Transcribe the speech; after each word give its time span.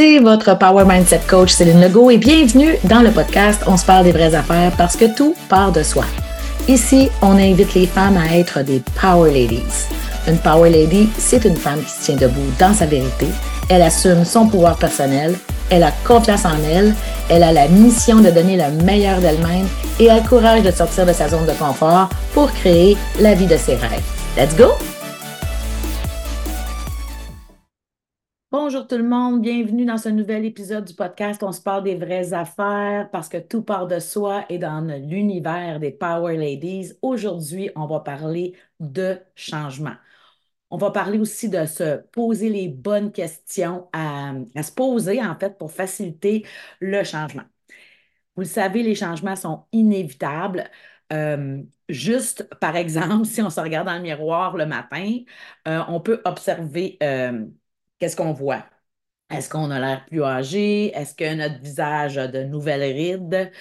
c'est 0.00 0.18
votre 0.18 0.56
Power 0.56 0.86
Mindset 0.86 1.20
Coach 1.28 1.52
Céline 1.52 1.78
Legault 1.78 2.08
et 2.08 2.16
bienvenue 2.16 2.76
dans 2.84 3.02
le 3.02 3.10
podcast 3.10 3.60
On 3.66 3.76
se 3.76 3.84
parle 3.84 4.04
des 4.04 4.12
vraies 4.12 4.34
affaires 4.34 4.72
parce 4.78 4.96
que 4.96 5.14
tout 5.14 5.34
part 5.50 5.72
de 5.72 5.82
soi. 5.82 6.04
Ici, 6.68 7.10
on 7.20 7.32
invite 7.32 7.74
les 7.74 7.86
femmes 7.86 8.16
à 8.16 8.34
être 8.34 8.62
des 8.62 8.82
Power 8.98 9.30
Ladies. 9.30 9.88
Une 10.26 10.38
Power 10.38 10.70
Lady, 10.70 11.06
c'est 11.18 11.44
une 11.44 11.54
femme 11.58 11.82
qui 11.82 11.90
se 11.90 12.04
tient 12.06 12.16
debout 12.16 12.50
dans 12.58 12.72
sa 12.72 12.86
vérité. 12.86 13.26
Elle 13.68 13.82
assume 13.82 14.24
son 14.24 14.48
pouvoir 14.48 14.78
personnel, 14.78 15.34
elle 15.68 15.82
a 15.82 15.92
confiance 16.06 16.46
en 16.46 16.56
elle, 16.66 16.94
elle 17.28 17.42
a 17.42 17.52
la 17.52 17.68
mission 17.68 18.20
de 18.20 18.30
donner 18.30 18.56
le 18.56 18.82
meilleur 18.82 19.20
d'elle-même 19.20 19.68
et 19.98 20.08
a 20.08 20.16
le 20.16 20.26
courage 20.26 20.62
de 20.62 20.70
sortir 20.70 21.04
de 21.04 21.12
sa 21.12 21.28
zone 21.28 21.44
de 21.44 21.52
confort 21.52 22.08
pour 22.32 22.50
créer 22.54 22.96
la 23.20 23.34
vie 23.34 23.46
de 23.46 23.58
ses 23.58 23.74
rêves. 23.74 24.00
Let's 24.34 24.56
go! 24.56 24.72
Bonjour 28.52 28.86
tout 28.88 28.96
le 28.96 29.04
monde, 29.04 29.42
bienvenue 29.42 29.84
dans 29.84 29.96
ce 29.96 30.08
nouvel 30.08 30.44
épisode 30.44 30.84
du 30.84 30.94
podcast 30.94 31.40
On 31.44 31.52
se 31.52 31.62
parle 31.62 31.84
des 31.84 31.94
vraies 31.94 32.32
affaires 32.32 33.08
parce 33.12 33.28
que 33.28 33.36
tout 33.38 33.62
part 33.62 33.86
de 33.86 34.00
soi 34.00 34.44
et 34.48 34.58
dans 34.58 34.80
l'univers 34.80 35.78
des 35.78 35.92
Power 35.92 36.36
Ladies. 36.36 36.92
Aujourd'hui, 37.00 37.70
on 37.76 37.86
va 37.86 38.00
parler 38.00 38.56
de 38.80 39.20
changement. 39.36 39.94
On 40.70 40.78
va 40.78 40.90
parler 40.90 41.18
aussi 41.20 41.48
de 41.48 41.64
se 41.66 41.98
poser 42.12 42.48
les 42.50 42.68
bonnes 42.68 43.12
questions 43.12 43.88
à, 43.92 44.32
se 44.62 44.72
poser 44.72 45.22
en 45.22 45.38
fait 45.38 45.56
pour 45.58 45.70
faciliter 45.72 46.44
le 46.80 47.04
changement. 47.04 47.44
Vous 48.36 48.42
le 48.42 48.48
savez, 48.48 48.82
les 48.82 48.94
changements 48.94 49.36
sont 49.36 49.66
inévitables. 49.72 50.70
Euh, 51.12 51.62
juste, 51.88 52.48
par 52.60 52.76
exemple, 52.76 53.24
si 53.26 53.42
on 53.42 53.50
se 53.50 53.60
regarde 53.60 53.86
dans 53.86 53.96
le 53.96 54.02
miroir 54.02 54.56
le 54.56 54.66
matin, 54.66 55.18
euh, 55.68 55.82
on 55.88 56.00
peut 56.00 56.20
observer 56.24 56.96
euh, 57.02 57.46
qu'est-ce 58.00 58.16
qu'on 58.16 58.32
voit? 58.32 58.66
Est-ce 59.30 59.48
qu'on 59.50 59.70
a 59.72 59.80
l'air 59.80 60.06
plus 60.06 60.22
âgé? 60.24 60.88
Est-ce 60.96 61.14
que 61.14 61.34
notre 61.34 61.60
visage 61.62 62.18
a 62.18 62.28
de 62.28 62.42
nouvelles 62.44 62.82
rides? 62.94 63.52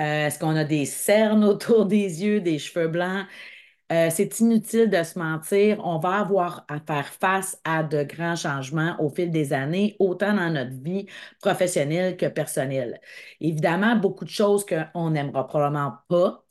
Euh, 0.00 0.26
est-ce 0.28 0.38
qu'on 0.38 0.56
a 0.56 0.64
des 0.64 0.86
cernes 0.86 1.44
autour 1.46 1.86
des 1.86 2.24
yeux, 2.24 2.40
des 2.40 2.58
cheveux 2.60 2.88
blancs? 2.88 3.26
Euh, 3.94 4.08
c'est 4.10 4.40
inutile 4.40 4.90
de 4.90 5.02
se 5.04 5.18
mentir. 5.18 5.80
On 5.84 5.98
va 5.98 6.16
avoir 6.20 6.64
à 6.68 6.80
faire 6.80 7.06
face 7.06 7.60
à 7.64 7.82
de 7.84 8.02
grands 8.02 8.34
changements 8.34 8.96
au 8.98 9.08
fil 9.08 9.30
des 9.30 9.52
années, 9.52 9.94
autant 10.00 10.34
dans 10.34 10.50
notre 10.50 10.72
vie 10.82 11.06
professionnelle 11.40 12.16
que 12.16 12.26
personnelle. 12.26 13.00
Évidemment, 13.40 13.94
beaucoup 13.94 14.24
de 14.24 14.30
choses 14.30 14.66
qu'on 14.66 15.10
n'aimera 15.10 15.46
probablement 15.46 15.94
pas. 16.08 16.44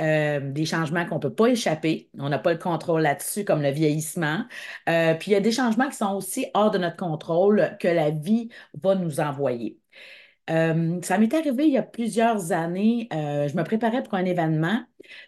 Euh, 0.00 0.40
des 0.52 0.64
changements 0.64 1.06
qu'on 1.06 1.16
ne 1.16 1.20
peut 1.20 1.34
pas 1.34 1.48
échapper. 1.48 2.10
On 2.18 2.28
n'a 2.28 2.38
pas 2.38 2.52
le 2.52 2.58
contrôle 2.58 3.02
là-dessus, 3.02 3.44
comme 3.44 3.62
le 3.62 3.70
vieillissement. 3.70 4.44
Euh, 4.88 5.14
puis 5.14 5.30
il 5.30 5.34
y 5.34 5.36
a 5.36 5.40
des 5.40 5.52
changements 5.52 5.88
qui 5.88 5.96
sont 5.96 6.14
aussi 6.14 6.46
hors 6.54 6.70
de 6.70 6.78
notre 6.78 6.96
contrôle 6.96 7.76
que 7.80 7.88
la 7.88 8.10
vie 8.10 8.48
va 8.74 8.94
nous 8.94 9.20
envoyer. 9.20 9.78
Euh, 10.50 11.00
ça 11.02 11.18
m'est 11.18 11.32
arrivé 11.34 11.66
il 11.66 11.72
y 11.72 11.78
a 11.78 11.82
plusieurs 11.82 12.52
années. 12.52 13.08
je 13.12 13.56
me 13.56 13.62
préparais 13.64 14.02
pour 14.02 14.14
un 14.14 14.24
événement. 14.24 14.82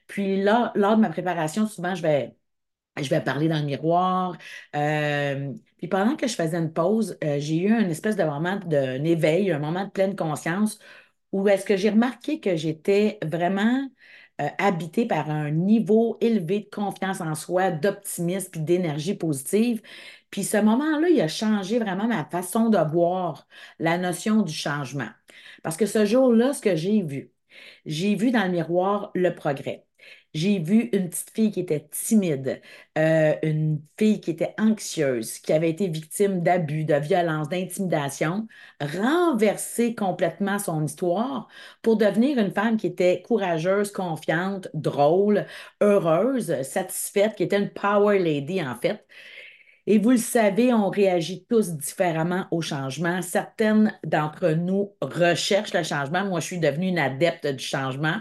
Puis 0.06 0.42
là, 0.42 0.72
lors 0.74 0.96
de 0.96 1.02
ma 1.02 1.10
préparation, 1.10 1.66
souvent, 1.66 1.94
je 1.94 2.02
vais, 2.02 2.34
parler 3.24 3.48
dans 3.48 3.58
le 3.58 3.64
miroir. 3.64 4.36
puis 4.72 5.88
pendant 5.88 6.16
que 6.16 6.26
je 6.26 6.34
faisais 6.34 6.56
une 6.58 6.72
pause, 6.72 7.18
j'ai 7.22 7.58
eu 7.58 7.70
une 7.70 7.90
espèce 7.90 8.16
de 8.16 8.24
moment 8.24 8.56
d'un 8.56 9.04
éveil, 9.04 9.52
un 9.52 9.58
moment 9.58 9.84
de 9.84 9.90
pleine 9.90 10.16
conscience 10.16 10.78
où 11.32 11.48
est-ce 11.48 11.64
que 11.64 11.76
j'ai 11.76 11.90
remarqué 11.90 12.40
que 12.40 12.56
j'étais 12.56 13.18
vraiment 13.22 13.88
euh, 14.40 14.48
habité 14.58 15.06
par 15.06 15.30
un 15.30 15.50
niveau 15.50 16.16
élevé 16.20 16.60
de 16.60 16.70
confiance 16.70 17.20
en 17.20 17.34
soi, 17.34 17.70
d'optimisme 17.70 18.50
puis 18.52 18.60
d'énergie 18.60 19.14
positive. 19.14 19.82
Puis 20.30 20.44
ce 20.44 20.56
moment-là, 20.58 21.08
il 21.08 21.20
a 21.20 21.28
changé 21.28 21.78
vraiment 21.78 22.06
ma 22.08 22.24
façon 22.24 22.68
de 22.70 22.78
voir 22.78 23.46
la 23.78 23.98
notion 23.98 24.42
du 24.42 24.52
changement. 24.52 25.08
Parce 25.62 25.76
que 25.76 25.86
ce 25.86 26.04
jour-là, 26.06 26.52
ce 26.54 26.62
que 26.62 26.76
j'ai 26.76 27.02
vu, 27.02 27.32
j'ai 27.86 28.14
vu 28.14 28.30
dans 28.30 28.44
le 28.44 28.50
miroir 28.52 29.10
le 29.14 29.34
progrès. 29.34 29.86
J'ai 30.32 30.60
vu 30.60 30.88
une 30.92 31.10
petite 31.10 31.30
fille 31.30 31.50
qui 31.50 31.60
était 31.60 31.88
timide, 31.90 32.60
euh, 32.96 33.34
une 33.42 33.82
fille 33.98 34.20
qui 34.20 34.30
était 34.30 34.54
anxieuse, 34.58 35.38
qui 35.38 35.52
avait 35.52 35.70
été 35.70 35.88
victime 35.88 36.42
d'abus, 36.42 36.84
de 36.84 36.94
violence, 36.94 37.48
d'intimidation, 37.48 38.46
renverser 38.80 39.94
complètement 39.96 40.58
son 40.60 40.84
histoire 40.84 41.48
pour 41.82 41.96
devenir 41.96 42.38
une 42.38 42.52
femme 42.52 42.76
qui 42.76 42.86
était 42.86 43.22
courageuse, 43.22 43.90
confiante, 43.90 44.68
drôle, 44.72 45.46
heureuse, 45.80 46.62
satisfaite, 46.62 47.34
qui 47.34 47.42
était 47.42 47.58
une 47.58 47.70
power 47.70 48.18
lady 48.20 48.62
en 48.62 48.76
fait. 48.76 49.04
Et 49.86 49.98
vous 49.98 50.10
le 50.10 50.16
savez, 50.18 50.72
on 50.72 50.90
réagit 50.90 51.46
tous 51.48 51.70
différemment 51.72 52.46
au 52.50 52.60
changement. 52.60 53.22
Certaines 53.22 53.98
d'entre 54.04 54.50
nous 54.50 54.94
recherchent 55.00 55.74
le 55.74 55.82
changement. 55.82 56.24
Moi, 56.24 56.40
je 56.40 56.46
suis 56.46 56.58
devenue 56.58 56.88
une 56.88 56.98
adepte 56.98 57.46
du 57.46 57.64
changement. 57.64 58.16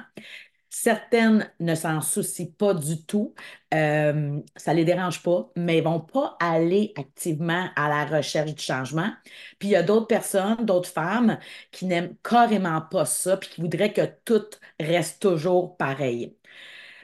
Certaines 0.72 1.52
ne 1.60 1.74
s'en 1.76 2.00
soucient 2.02 2.52
pas 2.58 2.74
du 2.76 3.04
tout, 3.06 3.34
euh, 3.74 4.40
ça 4.56 4.72
ne 4.72 4.78
les 4.78 4.86
dérange 4.86 5.24
pas, 5.24 5.50
mais 5.56 5.78
ne 5.78 5.82
vont 5.84 6.00
pas 6.00 6.38
aller 6.40 6.94
activement 6.96 7.70
à 7.76 7.90
la 7.90 8.06
recherche 8.06 8.54
du 8.54 8.62
changement. 8.62 9.12
Puis 9.58 9.70
il 9.70 9.72
y 9.72 9.76
a 9.76 9.84
d'autres 9.84 10.06
personnes, 10.08 10.66
d'autres 10.66 10.90
femmes 10.90 11.40
qui 11.72 11.86
n'aiment 11.86 12.16
carrément 12.24 12.82
pas 12.82 13.06
ça, 13.06 13.38
puis 13.38 13.50
qui 13.50 13.62
voudraient 13.62 13.94
que 13.94 14.06
tout 14.26 14.44
reste 14.80 15.22
toujours 15.22 15.76
pareil. 15.78 16.38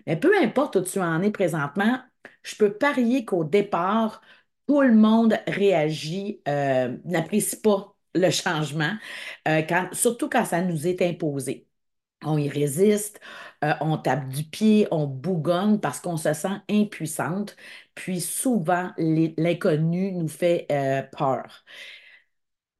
Mais 0.07 0.17
peu 0.17 0.31
importe 0.41 0.75
où 0.77 0.81
tu 0.81 0.99
en 0.99 1.21
es 1.21 1.31
présentement, 1.31 1.99
je 2.43 2.55
peux 2.55 2.73
parier 2.77 3.25
qu'au 3.25 3.43
départ, 3.43 4.21
tout 4.67 4.81
le 4.81 4.93
monde 4.95 5.37
réagit, 5.47 6.41
euh, 6.47 6.97
n'apprécie 7.05 7.61
pas 7.61 7.95
le 8.15 8.29
changement, 8.31 8.93
euh, 9.47 9.61
surtout 9.91 10.29
quand 10.29 10.45
ça 10.45 10.61
nous 10.61 10.87
est 10.87 11.01
imposé. 11.01 11.64
On 12.25 12.37
y 12.37 12.49
résiste, 12.49 13.19
euh, 13.63 13.73
on 13.81 13.97
tape 13.97 14.27
du 14.29 14.43
pied, 14.43 14.87
on 14.91 15.05
bougonne 15.07 15.79
parce 15.79 15.99
qu'on 15.99 16.17
se 16.17 16.33
sent 16.33 16.57
impuissante. 16.69 17.55
Puis 17.95 18.19
souvent, 18.21 18.91
l'inconnu 18.97 20.11
nous 20.11 20.27
fait 20.27 20.65
euh, 20.71 21.03
peur. 21.17 21.63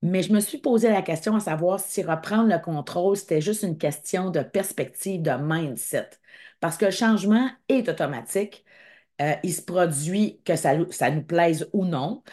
Mais 0.02 0.22
je 0.24 0.32
me 0.34 0.40
suis 0.40 0.60
posé 0.60 0.90
la 0.90 1.02
question 1.02 1.36
à 1.36 1.40
savoir 1.40 1.80
si 1.80 2.04
reprendre 2.04 2.50
le 2.50 2.60
contrôle, 2.60 3.18
c'était 3.18 3.42
juste 3.42 3.64
une 3.64 3.78
question 3.78 4.30
de 4.30 4.42
perspective, 4.42 5.22
de 5.22 5.32
mindset. 5.32 6.10
Parce 6.60 6.78
que 6.78 6.86
le 6.86 6.92
changement 6.92 7.50
est 7.70 7.90
automatique. 7.90 8.66
Euh, 9.22 9.34
il 9.44 9.54
se 9.54 9.62
produit 9.64 10.42
que 10.46 10.56
ça, 10.58 10.76
nous 10.78 11.24
plaise 11.24 11.70
ou 11.74 11.86
non. 11.86 12.24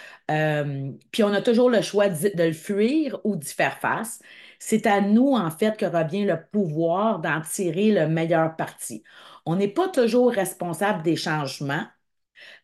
puis 1.13 1.23
on 1.25 1.33
a 1.33 1.43
toujours 1.43 1.71
le 1.71 1.83
choix 1.83 2.09
de, 2.09 2.31
de 2.37 2.45
le 2.45 2.53
fuir 2.53 3.21
ou 3.25 3.37
d'y 3.37 3.49
faire 3.53 3.79
face. 3.79 4.21
C'est 4.65 4.87
à 4.87 5.01
nous, 5.01 5.33
en 5.35 5.51
fait, 5.51 5.77
que 5.77 5.85
revient 5.87 6.25
le 6.25 6.41
pouvoir 6.53 7.19
d'en 7.19 7.41
tirer 7.41 7.91
le 7.91 8.07
meilleur 8.07 8.55
parti. 8.57 9.03
On 9.45 9.57
n'est 9.57 9.67
pas 9.69 9.89
toujours 9.89 10.31
responsable 10.31 11.03
des 11.03 11.17
changements 11.17 11.85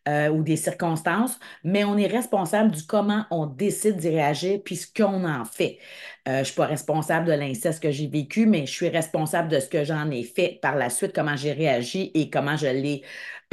euh, 0.08 0.28
ou 0.30 0.44
des 0.44 0.56
circonstances, 0.56 1.38
mais 1.64 1.84
on 1.84 1.98
est 1.98 2.06
responsable 2.06 2.70
du 2.70 2.86
comment 2.86 3.26
on 3.32 3.46
décide 3.46 3.96
d'y 3.96 4.10
réagir 4.10 4.60
puis 4.64 4.76
ce 4.76 4.86
qu'on 4.86 5.24
en 5.24 5.44
fait. 5.44 5.80
Euh, 6.28 6.34
je 6.34 6.38
ne 6.38 6.44
suis 6.44 6.54
pas 6.54 6.66
responsable 6.66 7.26
de 7.26 7.32
l'inceste 7.32 7.82
que 7.82 7.90
j'ai 7.90 8.06
vécu, 8.06 8.46
mais 8.46 8.64
je 8.66 8.72
suis 8.72 8.88
responsable 8.88 9.48
de 9.48 9.58
ce 9.58 9.68
que 9.68 9.84
j'en 9.84 10.08
ai 10.12 10.22
fait 10.22 10.60
par 10.62 10.76
la 10.76 10.90
suite, 10.90 11.12
comment 11.12 11.36
j'ai 11.36 11.52
réagi 11.52 12.12
et 12.14 12.30
comment 12.30 12.56
je 12.56 12.68
l'ai 12.68 13.02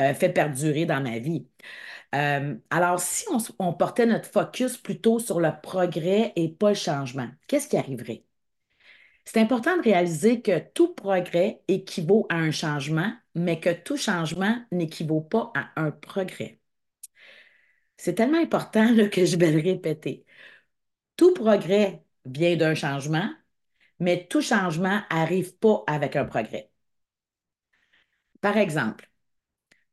euh, 0.01 0.13
fait 0.13 0.29
perdurer 0.29 0.85
dans 0.85 1.01
ma 1.01 1.17
vie. 1.19 1.47
alors, 2.69 2.99
si 2.99 3.25
on, 3.31 3.39
on, 3.59 3.73
portait 3.73 4.05
notre 4.05 4.29
focus 4.29 4.77
plutôt 4.77 5.19
sur 5.19 5.39
le 5.41 5.51
progrès 5.63 6.31
et 6.35 6.49
pas 6.49 6.69
le 6.69 6.75
changement, 6.75 7.27
qu'est-ce 7.47 7.67
qui 7.67 7.77
arriverait? 7.77 8.23
C'est 9.25 9.39
important 9.41 9.75
de 9.77 9.81
réaliser 9.81 10.41
que 10.41 10.59
tout 10.59 10.93
progrès 10.93 11.61
équivaut 11.67 12.25
à 12.29 12.35
un 12.35 12.51
changement, 12.51 13.11
mais 13.33 13.59
que 13.59 13.71
tout 13.71 13.97
changement 13.97 14.63
n'équivaut 14.71 15.21
pas 15.21 15.51
à 15.55 15.81
un 15.81 15.91
progrès. 15.91 16.59
C'est 17.97 18.15
tellement 18.15 18.39
important 18.41 18.87
que 19.11 19.25
je 19.25 19.37
vais 19.37 19.51
le 19.51 19.61
répéter. 19.61 20.25
Tout 21.17 21.33
progrès 21.33 22.03
vient 22.25 22.55
d'un 22.57 22.75
changement, 22.75 23.29
mais 23.99 24.27
tout 24.29 24.41
changement 24.41 25.01
n'arrive 25.11 25.55
pas 25.57 25.83
avec 25.87 26.15
un 26.15 26.25
progrès. 26.25 26.71
Par 28.41 28.57
exemple, 28.57 29.09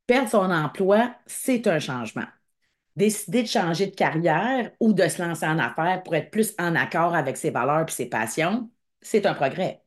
perdre 0.06 0.30
son 0.30 0.50
emploi, 0.50 1.16
c'est 1.26 1.66
un 1.66 1.78
changement. 1.78 2.26
Décider 2.96 3.42
de 3.42 3.48
changer 3.48 3.86
de 3.86 3.94
carrière 3.94 4.72
ou 4.80 4.92
de 4.92 5.08
se 5.08 5.22
lancer 5.22 5.46
en 5.46 5.58
affaires 5.58 6.02
pour 6.02 6.14
être 6.14 6.30
plus 6.30 6.54
en 6.58 6.74
accord 6.76 7.14
avec 7.14 7.36
ses 7.38 7.50
valeurs 7.50 7.88
et 7.88 7.92
ses 7.92 8.06
passions, 8.06 8.70
c'est 9.02 9.26
un 9.26 9.34
progrès. 9.34 9.82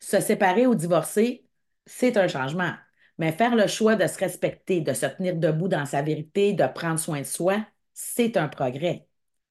Se 0.00 0.20
séparer 0.20 0.66
ou 0.66 0.74
divorcer, 0.74 1.46
c'est 1.86 2.16
un 2.16 2.28
changement. 2.28 2.74
Mais 3.18 3.32
faire 3.32 3.54
le 3.56 3.66
choix 3.66 3.94
de 3.96 4.06
se 4.06 4.18
respecter, 4.18 4.80
de 4.80 4.92
se 4.94 5.06
tenir 5.06 5.36
debout 5.36 5.68
dans 5.68 5.86
sa 5.86 6.02
vérité, 6.02 6.52
de 6.54 6.66
prendre 6.66 6.98
soin 6.98 7.20
de 7.20 7.24
soi, 7.26 7.64
c'est 7.94 8.36
un 8.36 8.48
progrès. 8.48 9.06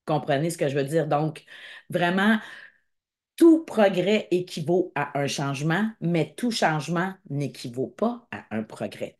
Comprenez 0.05 0.49
ce 0.49 0.57
que 0.57 0.67
je 0.67 0.75
veux 0.75 0.83
dire? 0.83 1.07
Donc, 1.07 1.45
vraiment, 1.89 2.39
tout 3.35 3.65
progrès 3.65 4.27
équivaut 4.31 4.91
à 4.95 5.19
un 5.19 5.27
changement, 5.27 5.91
mais 6.01 6.33
tout 6.37 6.51
changement 6.51 7.13
n'équivaut 7.29 7.87
pas 7.87 8.27
à 8.31 8.45
un 8.55 8.63
progrès. 8.63 9.19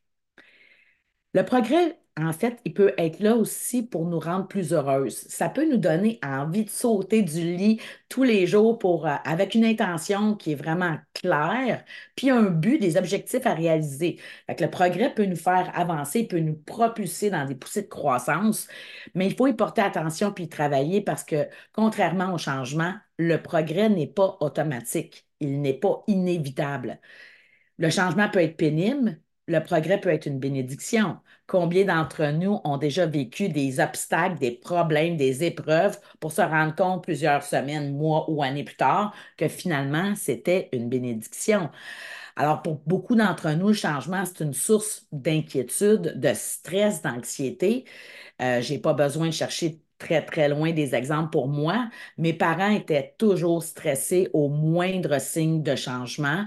Le 1.33 1.43
progrès 1.43 1.99
en 2.17 2.33
fait, 2.33 2.59
il 2.65 2.73
peut 2.73 2.93
être 2.97 3.19
là 3.19 3.35
aussi 3.35 3.83
pour 3.83 4.05
nous 4.05 4.19
rendre 4.19 4.47
plus 4.47 4.73
heureuses. 4.73 5.15
Ça 5.29 5.47
peut 5.49 5.69
nous 5.69 5.77
donner 5.77 6.19
envie 6.23 6.65
de 6.65 6.69
sauter 6.69 7.21
du 7.21 7.55
lit 7.55 7.79
tous 8.09 8.23
les 8.23 8.47
jours 8.47 8.77
euh, 8.85 9.15
avec 9.23 9.55
une 9.55 9.63
intention 9.63 10.35
qui 10.35 10.51
est 10.51 10.55
vraiment 10.55 10.97
claire, 11.13 11.85
puis 12.15 12.29
un 12.29 12.43
but, 12.43 12.79
des 12.79 12.97
objectifs 12.97 13.45
à 13.45 13.53
réaliser. 13.53 14.19
Le 14.49 14.67
progrès 14.67 15.13
peut 15.13 15.25
nous 15.25 15.37
faire 15.37 15.71
avancer, 15.73 16.27
peut 16.27 16.39
nous 16.39 16.55
propulser 16.55 17.29
dans 17.29 17.45
des 17.45 17.55
poussées 17.55 17.83
de 17.83 17.87
croissance, 17.87 18.67
mais 19.15 19.27
il 19.27 19.35
faut 19.35 19.47
y 19.47 19.53
porter 19.53 19.81
attention 19.81 20.33
puis 20.33 20.45
y 20.45 20.49
travailler 20.49 21.01
parce 21.01 21.23
que, 21.23 21.47
contrairement 21.73 22.33
au 22.33 22.37
changement, 22.37 22.93
le 23.17 23.37
progrès 23.41 23.89
n'est 23.89 24.07
pas 24.07 24.37
automatique, 24.41 25.27
il 25.39 25.61
n'est 25.61 25.73
pas 25.79 26.03
inévitable. 26.07 26.99
Le 27.77 27.89
changement 27.89 28.29
peut 28.29 28.41
être 28.41 28.57
pénible, 28.57 29.19
le 29.51 29.63
progrès 29.63 29.99
peut 29.99 30.09
être 30.09 30.25
une 30.25 30.39
bénédiction. 30.39 31.17
Combien 31.47 31.85
d'entre 31.85 32.25
nous 32.31 32.59
ont 32.63 32.77
déjà 32.77 33.05
vécu 33.05 33.49
des 33.49 33.79
obstacles, 33.79 34.39
des 34.39 34.51
problèmes, 34.51 35.17
des 35.17 35.43
épreuves 35.43 35.99
pour 36.19 36.31
se 36.31 36.41
rendre 36.41 36.75
compte 36.75 37.03
plusieurs 37.03 37.43
semaines, 37.43 37.95
mois 37.95 38.29
ou 38.29 38.41
années 38.41 38.63
plus 38.63 38.77
tard 38.77 39.13
que 39.37 39.47
finalement, 39.47 40.15
c'était 40.15 40.69
une 40.71 40.89
bénédiction? 40.89 41.69
Alors, 42.35 42.61
pour 42.61 42.75
beaucoup 42.85 43.15
d'entre 43.15 43.51
nous, 43.51 43.69
le 43.69 43.73
changement, 43.73 44.23
c'est 44.25 44.43
une 44.43 44.53
source 44.53 45.07
d'inquiétude, 45.11 46.19
de 46.19 46.33
stress, 46.33 47.01
d'anxiété. 47.01 47.85
Euh, 48.41 48.61
je 48.61 48.73
n'ai 48.73 48.79
pas 48.79 48.93
besoin 48.93 49.27
de 49.27 49.31
chercher 49.33 49.81
très, 49.97 50.25
très 50.25 50.49
loin 50.49 50.71
des 50.71 50.95
exemples 50.95 51.29
pour 51.29 51.47
moi. 51.47 51.89
Mes 52.17 52.33
parents 52.33 52.71
étaient 52.71 53.15
toujours 53.17 53.63
stressés 53.63 54.29
au 54.33 54.49
moindre 54.49 55.19
signe 55.19 55.61
de 55.61 55.75
changement. 55.75 56.45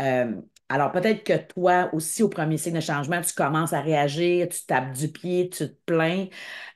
Euh, 0.00 0.34
alors, 0.72 0.90
peut-être 0.90 1.22
que 1.24 1.36
toi 1.52 1.90
aussi, 1.92 2.22
au 2.22 2.30
premier 2.30 2.56
signe 2.56 2.74
de 2.74 2.80
changement, 2.80 3.20
tu 3.20 3.34
commences 3.34 3.74
à 3.74 3.82
réagir, 3.82 4.48
tu 4.48 4.64
tapes 4.64 4.92
du 4.94 5.12
pied, 5.12 5.50
tu 5.50 5.68
te 5.68 5.74
plains, 5.84 6.28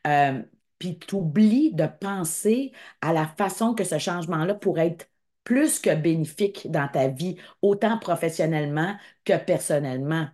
euh, 0.06 0.42
puis 0.78 0.98
tu 0.98 1.14
oublies 1.14 1.72
de 1.74 1.86
penser 1.86 2.72
à 3.00 3.14
la 3.14 3.26
façon 3.26 3.74
que 3.74 3.84
ce 3.84 3.98
changement-là 3.98 4.54
pourrait 4.54 4.88
être 4.88 5.10
plus 5.44 5.78
que 5.78 5.94
bénéfique 5.94 6.70
dans 6.70 6.88
ta 6.88 7.08
vie, 7.08 7.36
autant 7.62 7.98
professionnellement 7.98 8.96
que 9.24 9.38
personnellement. 9.38 10.28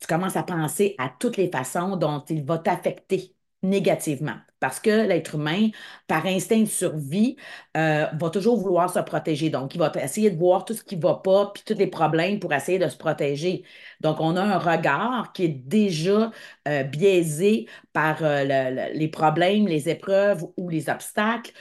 Tu 0.00 0.06
commences 0.06 0.36
à 0.36 0.44
penser 0.44 0.94
à 0.98 1.08
toutes 1.08 1.36
les 1.36 1.50
façons 1.50 1.96
dont 1.96 2.24
il 2.28 2.44
va 2.44 2.58
t'affecter 2.58 3.34
négativement. 3.64 4.36
Parce 4.60 4.80
que 4.80 5.06
l'être 5.06 5.34
humain, 5.34 5.68
par 6.06 6.24
instinct 6.26 6.60
de 6.60 6.64
survie, 6.66 7.36
euh, 7.76 8.06
va 8.18 8.30
toujours 8.30 8.56
vouloir 8.58 8.90
se 8.90 8.98
protéger. 9.00 9.50
Donc, 9.50 9.74
il 9.74 9.78
va 9.78 9.92
essayer 10.02 10.30
de 10.30 10.38
voir 10.38 10.64
tout 10.64 10.72
ce 10.74 10.82
qui 10.82 10.96
ne 10.96 11.02
va 11.02 11.16
pas, 11.16 11.50
puis 11.52 11.62
tous 11.66 11.74
les 11.74 11.86
problèmes 11.86 12.38
pour 12.40 12.52
essayer 12.54 12.78
de 12.78 12.88
se 12.88 12.96
protéger. 12.96 13.64
Donc, 14.00 14.20
on 14.20 14.36
a 14.36 14.42
un 14.42 14.58
regard 14.58 15.32
qui 15.34 15.44
est 15.44 15.48
déjà 15.48 16.30
euh, 16.68 16.82
biaisé 16.84 17.66
par 17.92 18.18
euh, 18.22 18.88
les 18.94 19.08
problèmes, 19.08 19.66
les 19.66 19.88
épreuves 19.88 20.44
ou 20.56 20.68
les 20.68 20.88
obstacles 20.88 21.52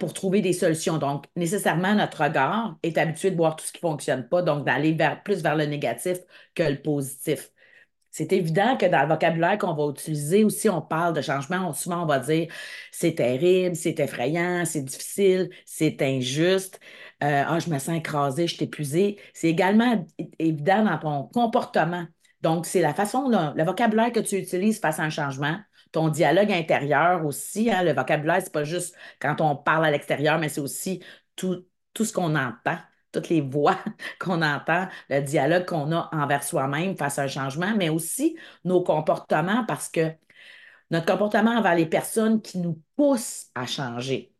pour 0.00 0.12
trouver 0.12 0.40
des 0.40 0.52
solutions. 0.52 0.98
Donc, 0.98 1.26
nécessairement, 1.36 1.94
notre 1.94 2.24
regard 2.24 2.76
est 2.82 2.98
habitué 2.98 3.30
de 3.30 3.36
voir 3.36 3.56
tout 3.56 3.64
ce 3.64 3.72
qui 3.72 3.78
ne 3.84 3.90
fonctionne 3.90 4.28
pas, 4.28 4.42
donc 4.42 4.64
d'aller 4.64 4.96
plus 5.24 5.42
vers 5.42 5.56
le 5.56 5.66
négatif 5.66 6.18
que 6.54 6.62
le 6.64 6.80
positif. 6.82 7.50
C'est 8.10 8.32
évident 8.32 8.76
que 8.76 8.86
dans 8.86 9.02
le 9.02 9.08
vocabulaire 9.08 9.58
qu'on 9.58 9.74
va 9.74 9.90
utiliser 9.90 10.44
aussi, 10.44 10.68
on 10.68 10.80
parle 10.80 11.14
de 11.14 11.20
changement. 11.20 11.72
souvent, 11.72 12.02
on 12.02 12.06
va 12.06 12.18
dire 12.18 12.48
c'est 12.92 13.14
terrible, 13.14 13.76
c'est 13.76 14.00
effrayant, 14.00 14.64
c'est 14.64 14.82
difficile, 14.82 15.50
c'est 15.66 16.00
injuste. 16.02 16.80
Euh, 17.22 17.44
ah, 17.46 17.58
je 17.58 17.70
me 17.70 17.78
sens 17.78 17.96
écrasé, 17.96 18.46
je 18.46 18.54
suis 18.54 18.64
épuisé. 18.64 19.18
C'est 19.34 19.48
également 19.48 20.06
évident 20.38 20.84
dans 20.84 20.98
ton 20.98 21.22
comportement. 21.24 22.06
Donc, 22.42 22.66
c'est 22.66 22.80
la 22.80 22.94
façon, 22.94 23.28
le 23.28 23.64
vocabulaire 23.64 24.12
que 24.12 24.20
tu 24.20 24.36
utilises 24.36 24.80
face 24.80 25.00
à 25.00 25.02
un 25.02 25.10
changement, 25.10 25.58
ton 25.92 26.08
dialogue 26.08 26.52
intérieur 26.52 27.24
aussi. 27.26 27.70
Hein, 27.70 27.82
le 27.82 27.92
vocabulaire, 27.92 28.40
c'est 28.42 28.52
pas 28.52 28.64
juste 28.64 28.94
quand 29.20 29.40
on 29.40 29.56
parle 29.56 29.84
à 29.86 29.90
l'extérieur, 29.90 30.38
mais 30.38 30.48
c'est 30.48 30.60
aussi 30.60 31.02
tout, 31.36 31.66
tout 31.94 32.04
ce 32.04 32.12
qu'on 32.12 32.36
entend 32.36 32.78
toutes 33.12 33.28
les 33.28 33.40
voix 33.40 33.76
qu'on 34.20 34.42
entend, 34.42 34.88
le 35.10 35.20
dialogue 35.20 35.66
qu'on 35.66 35.92
a 35.92 36.08
envers 36.12 36.42
soi-même 36.44 36.96
face 36.96 37.18
à 37.18 37.22
un 37.22 37.28
changement, 37.28 37.74
mais 37.76 37.88
aussi 37.88 38.36
nos 38.64 38.82
comportements 38.82 39.64
parce 39.66 39.88
que 39.88 40.12
notre 40.90 41.06
comportement 41.06 41.52
envers 41.52 41.74
les 41.74 41.86
personnes 41.86 42.42
qui 42.42 42.58
nous 42.58 42.82
poussent 42.96 43.48
à 43.54 43.66
changer. 43.66 44.32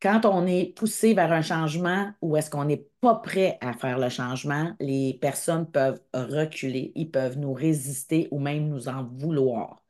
Quand 0.00 0.24
on 0.26 0.46
est 0.46 0.74
poussé 0.76 1.12
vers 1.14 1.32
un 1.32 1.42
changement 1.42 2.12
ou 2.20 2.36
est-ce 2.36 2.50
qu'on 2.50 2.64
n'est 2.64 2.86
pas 3.00 3.16
prêt 3.16 3.58
à 3.60 3.72
faire 3.72 3.98
le 3.98 4.08
changement, 4.08 4.72
les 4.78 5.18
personnes 5.20 5.68
peuvent 5.70 6.00
reculer, 6.14 6.92
ils 6.94 7.10
peuvent 7.10 7.36
nous 7.36 7.52
résister 7.52 8.28
ou 8.30 8.38
même 8.38 8.68
nous 8.68 8.88
en 8.88 9.04
vouloir. 9.04 9.82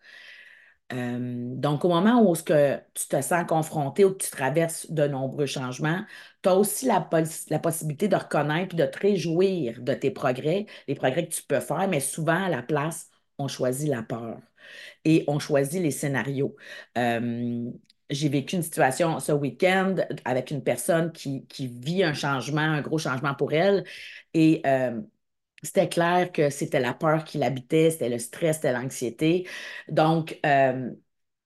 Euh, 0.93 1.55
donc, 1.55 1.85
au 1.85 1.89
moment 1.89 2.23
où 2.23 2.33
que 2.35 2.79
tu 2.95 3.09
te 3.09 3.21
sens 3.21 3.47
confronté 3.47 4.05
ou 4.07 4.13
que 4.13 4.25
tu 4.25 4.31
traverses 4.31 4.91
de 4.91 5.07
nombreux 5.07 5.45
changements, 5.47 6.03
aussi 6.55 6.87
la, 6.87 7.09
la, 7.51 7.59
possibilité 7.59 8.09
de 8.09 8.17
reconnaître 8.17 8.75
et 8.75 8.79
de 8.79 8.87
te 8.87 8.99
réjouir 8.99 9.81
de 9.81 9.95
tes 9.95 10.11
progrès, 10.11 10.67
les 10.87 10.95
progrès 10.95 11.27
que 11.27 11.35
tu 11.35 11.43
peux 11.43 11.61
faire, 11.61 11.89
mais 11.89 12.01
souvent, 12.01 12.45
à 12.45 12.49
la 12.49 12.63
place, 12.63 13.09
on 13.39 13.49
choisit 13.49 13.89
la 13.89 14.03
peur 14.03 14.39
et 15.05 15.25
on 15.29 15.39
choisit 15.39 15.83
les 15.83 15.91
scénarios. 15.91 16.57
J'ai 18.11 18.29
vécu 18.31 18.57
une 18.57 18.63
situation 18.63 19.21
ce 19.21 19.33
week-end 19.33 19.97
avec 20.25 20.51
une 20.51 20.63
personne 20.63 21.13
qui, 21.13 21.47
vit 21.61 22.03
un 22.03 22.15
changement, 22.15 22.63
un 22.63 22.81
gros 22.81 22.99
changement 22.99 23.35
pour 23.35 23.53
elle. 23.53 23.85
Et 24.35 24.63
c'était 25.63 25.89
clair 25.89 26.33
que 26.33 26.51
c'était 26.51 26.81
la 26.81 26.95
peur 26.95 27.25
qui 27.25 27.39
l'habitait, 27.39 27.91
c'était 27.91 28.09
le 28.09 28.19
stress, 28.19 28.57
c'était 28.57 28.73
l'anxiété. 28.73 29.47
Donc, 29.89 30.41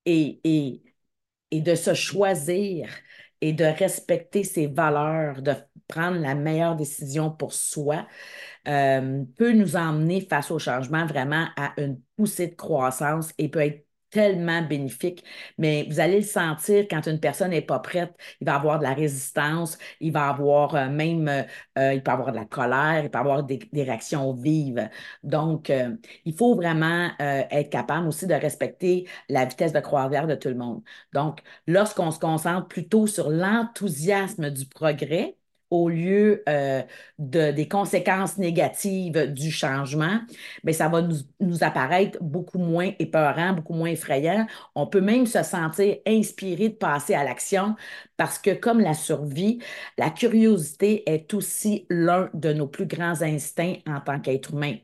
et, 0.05 0.39
et, 0.43 0.83
et, 1.51 1.61
de 1.61 1.75
se 1.75 1.93
choisir 1.93 2.89
et 3.43 3.51
de 3.51 3.65
respecter 3.65 4.45
ses 4.45 4.67
valeurs, 4.67 5.41
de 5.41 5.53
prendre 5.89 6.17
la 6.17 6.33
meilleure 6.33 6.77
décision 6.77 7.29
pour 7.29 7.51
soi, 7.51 8.07
euh, 8.69 9.25
peut 9.37 9.51
nous 9.51 9.75
emmener 9.75 10.21
face 10.21 10.49
au 10.49 10.59
changement 10.59 11.05
vraiment 11.05 11.47
à 11.57 11.73
une 11.75 11.99
poussée 12.15 12.47
de 12.47 12.55
croissance 12.55 13.33
et 13.37 13.49
peut 13.49 13.59
être 13.59 13.85
tellement 14.13 14.61
bénéfique, 14.61 15.23
mais 15.57 15.87
vous 15.89 15.99
allez 15.99 16.17
le 16.17 16.25
sentir 16.25 16.85
quand 16.89 17.07
une 17.07 17.19
personne 17.19 17.49
n'est 17.49 17.61
pas 17.61 17.79
prête, 17.79 18.13
il 18.39 18.45
va 18.45 18.55
avoir 18.55 18.77
de 18.77 18.83
la 18.83 18.93
résistance, 18.93 19.77
il 19.99 20.13
va 20.13 20.29
avoir 20.29 20.75
euh, 20.75 20.87
même, 20.89 21.27
euh, 21.27 21.43
euh, 21.79 21.93
il 21.95 22.03
peut 22.03 22.11
avoir 22.11 22.31
de 22.31 22.37
la 22.37 22.45
colère, 22.45 23.03
il 23.03 23.09
peut 23.09 23.17
avoir 23.17 23.43
des, 23.43 23.59
réactions 23.73 24.33
vives. 24.33 24.89
Donc, 25.23 25.71
il 26.25 26.35
faut 26.35 26.55
vraiment 26.55 27.09
être 27.19 27.69
capable 27.69 28.07
aussi 28.07 28.27
de 28.27 28.33
respecter 28.33 29.07
la 29.29 29.45
vitesse 29.45 29.73
de 29.73 29.79
croisière 29.79 30.27
de 30.27 30.35
tout 30.35 30.49
le 30.49 30.55
monde. 30.55 30.83
Donc, 31.13 31.41
lorsqu'on 31.67 32.11
se 32.11 32.19
concentre 32.19 32.67
plutôt 32.67 33.07
sur 33.07 33.29
l'enthousiasme 33.29 34.49
du 34.51 34.65
progrès, 34.67 35.35
au 35.73 35.89
lieu 35.89 36.43
euh, 36.47 36.83
de, 37.17 37.51
des 37.51 37.67
conséquences 37.67 38.37
négatives 38.37 39.33
du 39.33 39.51
changement, 39.51 40.19
bien, 40.63 40.73
ça 40.73 40.87
va 40.87 41.01
nous, 41.01 41.63
apparaître 41.63 42.19
beaucoup 42.21 42.59
moins 42.59 42.91
épeurant, 42.99 43.53
beaucoup 43.53 43.73
moins 43.73 43.89
effrayant. 43.89 44.45
On 44.75 44.85
peut 44.87 45.01
même 45.01 45.25
se 45.25 45.41
sentir 45.43 45.97
inspiré 46.05 46.69
de 46.69 46.75
passer 46.75 47.15
à 47.15 47.23
l'action 47.23 47.75
parce 48.17 48.37
que 48.37 48.51
comme 48.53 48.79
la 48.81 48.93
survie, 48.93 49.59
la 49.97 50.11
curiosité 50.11 51.09
est 51.11 51.33
aussi 51.33 51.87
l'un 51.89 52.29
de 52.35 52.53
nos 52.53 52.67
plus 52.67 52.85
grands 52.85 53.21
instincts 53.23 53.77
en 53.87 53.99
tant 53.99 54.19
qu'être 54.19 54.53
humain. 54.53 54.75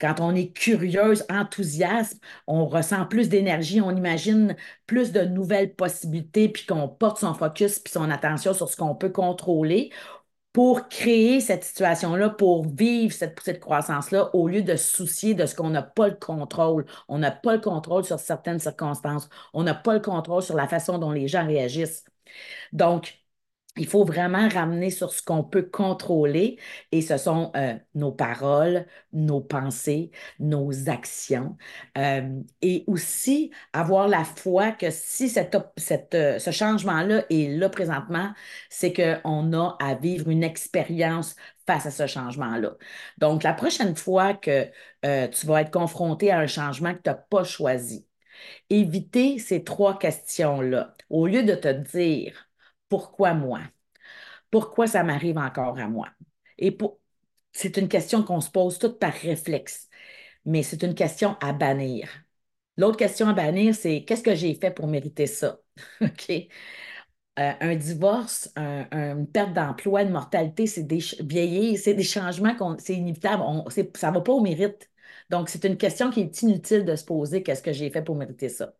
Quand 0.00 0.20
on 0.20 0.34
est 0.34 0.52
curieuse, 0.52 1.24
enthousiaste, 1.30 2.20
on 2.46 2.66
ressent 2.66 3.06
plus 3.06 3.28
d'énergie, 3.28 3.80
on 3.80 3.94
imagine 3.94 4.56
plus 4.86 5.12
de 5.12 5.20
nouvelles 5.22 5.74
possibilités, 5.74 6.48
puis 6.48 6.66
qu'on 6.66 6.88
porte 6.88 7.18
son 7.18 7.34
focus 7.34 7.78
puis 7.78 7.92
son 7.92 8.10
attention 8.10 8.54
sur 8.54 8.68
ce 8.68 8.76
qu'on 8.76 8.94
peut 8.94 9.10
contrôler 9.10 9.90
pour 10.52 10.88
créer 10.88 11.40
cette 11.40 11.64
situation-là, 11.64 12.30
pour 12.30 12.66
vivre 12.66 13.14
cette 13.14 13.36
poussée 13.36 13.58
croissance-là, 13.58 14.34
au 14.34 14.48
lieu 14.48 14.62
de 14.62 14.74
se 14.76 14.96
soucier 14.96 15.34
de 15.34 15.46
ce 15.46 15.54
qu'on 15.54 15.70
n'a 15.70 15.82
pas 15.82 16.08
le 16.08 16.16
contrôle. 16.16 16.86
On 17.08 17.18
n'a 17.18 17.30
pas 17.30 17.54
le 17.54 17.60
contrôle 17.60 18.04
sur 18.04 18.18
certaines 18.18 18.58
circonstances. 18.58 19.28
On 19.54 19.62
n'a 19.62 19.74
pas 19.74 19.94
le 19.94 20.00
contrôle 20.00 20.42
sur 20.42 20.56
la 20.56 20.66
façon 20.66 20.98
dont 20.98 21.12
les 21.12 21.28
gens 21.28 21.46
réagissent. 21.46 22.04
Donc, 22.72 23.19
il 23.76 23.86
faut 23.86 24.04
vraiment 24.04 24.48
ramener 24.48 24.90
sur 24.90 25.12
ce 25.12 25.22
qu'on 25.22 25.44
peut 25.44 25.62
contrôler 25.62 26.58
et 26.90 27.02
ce 27.02 27.16
sont 27.16 27.52
euh, 27.56 27.74
nos 27.94 28.10
paroles, 28.12 28.86
nos 29.12 29.40
pensées, 29.40 30.10
nos 30.40 30.88
actions 30.88 31.56
euh, 31.96 32.42
et 32.62 32.84
aussi 32.88 33.52
avoir 33.72 34.08
la 34.08 34.24
foi 34.24 34.72
que 34.72 34.90
si 34.90 35.28
cette, 35.28 35.56
euh, 36.14 36.38
ce 36.38 36.50
changement-là 36.50 37.24
est 37.30 37.56
là 37.56 37.68
présentement, 37.68 38.32
c'est 38.70 38.92
qu'on 38.92 39.52
a 39.52 39.76
à 39.80 39.94
vivre 39.94 40.28
une 40.28 40.42
expérience 40.42 41.36
face 41.66 41.86
à 41.86 41.90
ce 41.92 42.06
changement-là. 42.08 42.76
Donc, 43.18 43.44
la 43.44 43.54
prochaine 43.54 43.94
fois 43.94 44.34
que 44.34 44.66
tu 45.02 45.46
vas 45.46 45.60
être 45.62 45.70
confronté 45.70 46.30
à 46.32 46.38
un 46.40 46.46
changement 46.46 46.92
que 46.94 47.02
tu 47.02 47.10
n'as 47.10 47.14
pas 47.14 47.44
choisi, 47.44 48.06
éviter 48.70 49.38
ces 49.38 49.64
trois 49.64 49.98
questions-là. 49.98 50.94
Au 51.10 51.26
lieu 51.26 51.42
de 51.42 51.54
te 51.54 51.68
dire, 51.68 52.49
pourquoi 52.90 53.34
moi? 53.34 53.62
Pourquoi 54.50 54.86
ça 54.86 55.02
m'arrive 55.04 55.38
encore 55.38 55.78
à 55.78 55.88
moi? 55.88 56.08
Et 56.58 56.76
c'est 57.52 57.76
une 57.76 57.88
question 57.88 58.22
qu'on 58.24 58.40
se 58.40 58.50
pose 58.50 58.78
toute 58.78 58.98
par 58.98 59.12
réflexe, 59.14 59.88
mais 60.46 60.62
c'est 60.62 60.82
une 60.82 60.94
question 60.94 61.36
à 61.42 61.52
bannir. 61.52 62.08
L'autre 62.78 62.96
question 62.98 63.28
à 63.28 63.34
bannir, 63.34 63.74
c'est 63.74 64.04
qu'est-ce 64.04 64.22
que 64.22 64.34
j'ai 64.36 64.54
fait 64.54 64.70
pour 64.72 64.88
mériter 64.88 65.26
ça? 65.28 65.60
OK? 66.02 66.48
Euh, 67.38 67.52
un 67.60 67.76
divorce, 67.76 68.50
une 68.56 69.26
perte 69.32 69.52
d'emploi, 69.54 70.02
une 70.02 70.10
mortalité, 70.10 70.66
c'est 70.66 70.82
des 70.82 70.98
vieillir, 71.20 71.78
c'est 71.78 71.94
des 71.94 72.02
changements, 72.02 72.54
c'est 72.78 72.94
inévitable. 72.94 73.44
ça 73.96 74.10
ne 74.10 74.14
va 74.14 74.20
pas 74.20 74.32
au 74.32 74.40
mérite. 74.42 74.90
Donc, 75.30 75.48
c'est 75.48 75.64
une 75.64 75.76
question 75.78 76.10
qui 76.10 76.20
est 76.20 76.42
inutile 76.42 76.84
de 76.84 76.96
se 76.96 77.04
poser 77.04 77.42
qu'est-ce 77.42 77.62
que 77.62 77.72
j'ai 77.72 77.90
fait 77.90 78.02
pour 78.02 78.16
mériter 78.16 78.48
ça? 78.48 78.74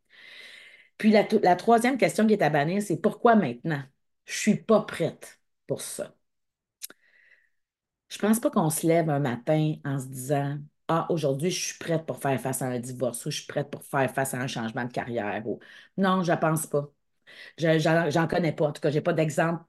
Puis 0.99 1.11
la 1.11 1.57
troisième 1.57 1.99
question 1.99 2.27
qui 2.27 2.35
est 2.35 2.43
à 2.43 2.51
bannir, 2.51 2.83
c'est 2.83 2.97
pourquoi 3.01 3.35
maintenant? 3.37 3.83
Je 4.31 4.51
ne 4.51 4.55
suis 4.55 4.57
pas 4.65 4.81
prête 4.83 5.43
pour 5.67 5.83
ça. 5.83 6.15
Je 8.09 8.17
ne 8.17 8.21
pense 8.23 8.41
pas 8.41 8.51
qu'on 8.51 8.71
se 8.71 8.87
lève 8.87 9.09
un 9.11 9.21
matin 9.21 9.75
en 9.85 9.99
se 9.99 10.07
disant 10.07 10.59
Ah, 10.89 11.07
aujourd'hui, 11.11 11.51
je 11.51 11.61
suis 11.67 11.79
prête 11.79 12.05
pour 12.07 12.19
faire 12.21 12.41
face 12.41 12.61
à 12.63 12.67
un 12.67 12.79
divorce 12.81 13.25
ou 13.27 13.31
je 13.31 13.39
suis 13.39 13.47
prête 13.47 13.71
pour 13.71 13.85
faire 13.85 14.13
face 14.13 14.35
à 14.35 14.39
un 14.41 14.47
changement 14.49 14.85
de 14.85 14.93
carrière. 14.93 15.43
Non, 15.97 16.23
je 16.23 16.33
ne 16.33 16.37
pense 16.37 16.67
pas. 16.67 16.91
Je 17.59 18.19
n'en 18.19 18.29
connais 18.29 18.53
pas. 18.55 18.69
En 18.69 18.73
tout 18.73 18.81
cas, 18.83 18.91
je 18.91 18.97
n'ai 18.97 19.03
pas 19.03 19.15
d'exemple 19.15 19.65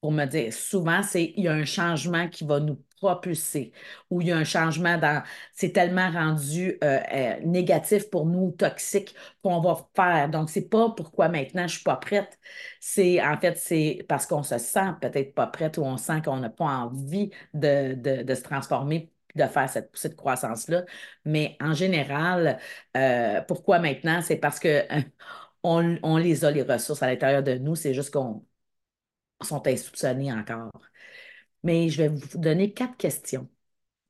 pour 0.00 0.12
me 0.12 0.26
dire. 0.26 0.52
Souvent, 0.54 1.02
c'est 1.04 1.34
il 1.36 1.44
y 1.44 1.48
a 1.48 1.54
un 1.54 1.64
changement 1.66 2.28
qui 2.28 2.44
va 2.46 2.60
nous 2.60 2.82
propulser 3.02 3.72
ou 4.10 4.20
il 4.20 4.28
y 4.28 4.32
a 4.32 4.36
un 4.36 4.44
changement 4.44 4.96
dans. 4.98 5.22
C'est 5.52 5.72
tellement 5.72 6.10
rendu 6.10 6.78
euh, 6.84 7.00
euh, 7.12 7.40
négatif 7.44 8.08
pour 8.10 8.26
nous, 8.26 8.52
toxique, 8.52 9.14
qu'on 9.42 9.60
va 9.60 9.76
faire. 9.96 10.28
Donc, 10.30 10.50
c'est 10.50 10.68
pas 10.68 10.90
pourquoi 10.90 11.28
maintenant 11.28 11.66
je 11.66 11.74
suis 11.76 11.82
pas 11.84 11.96
prête. 11.96 12.38
C'est 12.80 13.20
en 13.22 13.36
fait, 13.38 13.58
c'est 13.58 14.04
parce 14.08 14.26
qu'on 14.26 14.42
se 14.42 14.58
sent 14.58 14.92
peut-être 15.00 15.34
pas 15.34 15.46
prête 15.46 15.78
ou 15.78 15.82
on 15.82 15.96
sent 15.96 16.22
qu'on 16.24 16.36
n'a 16.38 16.50
pas 16.50 16.64
envie 16.66 17.30
de, 17.54 17.94
de, 18.22 18.34
se 18.34 18.42
transformer 18.42 19.10
de 19.34 19.44
faire 19.46 19.68
cette 19.68 19.92
de 20.08 20.14
croissance-là. 20.14 20.84
Mais 21.24 21.56
en 21.60 21.72
général, 21.74 22.58
euh, 22.96 23.40
pourquoi 23.48 23.78
maintenant? 23.78 24.20
C'est 24.22 24.36
parce 24.36 24.58
que 24.60 24.84
on, 25.62 25.98
on, 26.02 26.16
les 26.18 26.44
a, 26.44 26.50
les 26.50 26.62
ressources 26.62 27.02
à 27.02 27.06
l'intérieur 27.06 27.42
de 27.42 27.54
nous. 27.54 27.74
C'est 27.74 27.94
juste 27.94 28.12
qu'on 28.12 28.44
sont 29.42 29.66
insoupçonnés 29.66 30.32
encore. 30.32 30.70
Mais 31.62 31.88
je 31.88 31.98
vais 32.02 32.08
vous 32.08 32.38
donner 32.38 32.72
quatre 32.72 32.96
questions. 32.96 33.48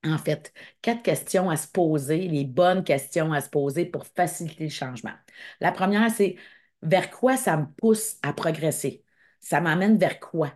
En 0.04 0.18
fait, 0.18 0.52
quatre 0.82 1.02
questions 1.02 1.50
à 1.50 1.56
se 1.56 1.68
poser, 1.68 2.28
les 2.28 2.44
bonnes 2.44 2.84
questions 2.84 3.32
à 3.32 3.40
se 3.40 3.50
poser 3.50 3.86
pour 3.86 4.06
faciliter 4.06 4.64
le 4.64 4.70
changement. 4.70 5.12
La 5.60 5.72
première, 5.72 6.10
c'est 6.10 6.36
vers 6.82 7.10
quoi 7.10 7.36
ça 7.36 7.56
me 7.58 7.66
pousse 7.78 8.16
à 8.22 8.32
progresser? 8.32 9.04
Ça 9.40 9.60
m'amène 9.60 9.98
vers 9.98 10.20
quoi? 10.20 10.52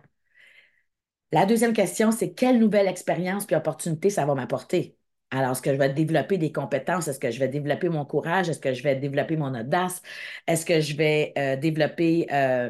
La 1.31 1.45
deuxième 1.45 1.71
question, 1.73 2.11
c'est 2.11 2.33
quelle 2.33 2.59
nouvelle 2.59 2.87
expérience 2.89 3.45
puis 3.45 3.55
opportunité 3.55 4.09
ça 4.09 4.25
va 4.25 4.35
m'apporter? 4.35 4.96
Alors, 5.29 5.51
est-ce 5.51 5.61
que 5.61 5.73
je 5.73 5.77
vais 5.77 5.89
développer 5.89 6.37
des 6.37 6.53
compétences? 6.53 7.09
Est-ce 7.09 7.19
que 7.19 7.31
je 7.31 7.39
vais 7.39 7.49
développer 7.49 7.89
mon 7.89 8.05
courage? 8.05 8.47
Est-ce 8.47 8.61
que 8.61 8.73
je 8.73 8.81
vais 8.81 8.95
développer 8.95 9.35
mon 9.35 9.53
audace? 9.59 10.01
Est-ce 10.47 10.65
que 10.65 10.79
je 10.79 10.95
vais 10.95 11.33
euh, 11.37 11.57
développer 11.57 12.27
euh, 12.31 12.69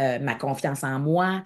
euh, 0.00 0.18
ma 0.18 0.34
confiance 0.34 0.84
en 0.84 0.98
moi? 0.98 1.42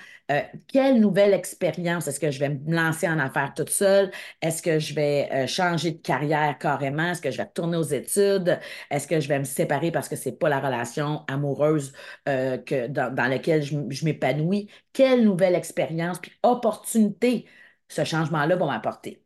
quelle 0.68 0.98
nouvelle 0.98 1.34
expérience? 1.34 2.08
Est-ce 2.08 2.18
que 2.18 2.30
je 2.30 2.38
vais 2.38 2.48
me 2.48 2.74
lancer 2.74 3.06
en 3.06 3.18
affaires 3.18 3.52
toute 3.54 3.68
seule? 3.68 4.10
Est-ce 4.40 4.62
que 4.62 4.78
je 4.78 4.94
vais 4.94 5.46
changer 5.46 5.90
de 5.90 5.98
carrière 5.98 6.56
carrément? 6.58 7.10
Est-ce 7.10 7.20
que 7.20 7.30
je 7.30 7.36
vais 7.36 7.42
retourner 7.42 7.76
aux 7.76 7.82
études? 7.82 8.58
Est-ce 8.90 9.06
que 9.06 9.20
je 9.20 9.28
vais 9.28 9.38
me 9.38 9.44
séparer 9.44 9.90
parce 9.90 10.08
que 10.08 10.16
ce 10.16 10.30
n'est 10.30 10.34
pas 10.36 10.48
la 10.48 10.58
relation 10.60 11.22
amoureuse 11.28 11.92
dans, 12.24 13.28
laquelle 13.28 13.62
je, 13.62 13.76
je 13.90 14.04
m'épanouis? 14.06 14.70
Quelle 14.94 15.22
nouvelle 15.22 15.54
expérience 15.54 16.18
puis 16.18 16.32
opportunité 16.42 17.46
ce 17.88 18.02
changement-là 18.04 18.56
va 18.56 18.64
m'apporter? 18.66 19.21